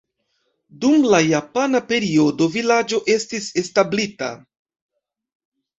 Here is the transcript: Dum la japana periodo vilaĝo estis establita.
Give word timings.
Dum 0.85 1.03
la 1.11 1.19
japana 1.27 1.81
periodo 1.91 2.49
vilaĝo 2.57 3.03
estis 3.19 3.53
establita. 3.65 4.33